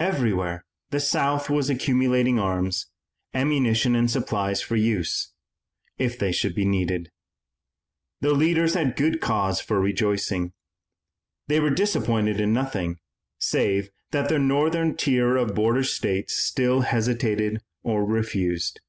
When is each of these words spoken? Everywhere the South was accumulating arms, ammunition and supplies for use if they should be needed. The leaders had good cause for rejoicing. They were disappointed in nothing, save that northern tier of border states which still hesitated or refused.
Everywhere 0.00 0.64
the 0.90 0.98
South 0.98 1.48
was 1.48 1.70
accumulating 1.70 2.36
arms, 2.36 2.88
ammunition 3.32 3.94
and 3.94 4.10
supplies 4.10 4.60
for 4.60 4.74
use 4.74 5.32
if 5.98 6.18
they 6.18 6.32
should 6.32 6.52
be 6.52 6.64
needed. 6.64 7.12
The 8.22 8.32
leaders 8.34 8.74
had 8.74 8.96
good 8.96 9.20
cause 9.20 9.60
for 9.60 9.80
rejoicing. 9.80 10.52
They 11.46 11.60
were 11.60 11.70
disappointed 11.70 12.40
in 12.40 12.52
nothing, 12.52 12.98
save 13.38 13.90
that 14.10 14.32
northern 14.32 14.96
tier 14.96 15.36
of 15.36 15.54
border 15.54 15.84
states 15.84 16.32
which 16.34 16.42
still 16.42 16.80
hesitated 16.80 17.62
or 17.84 18.04
refused. 18.04 18.80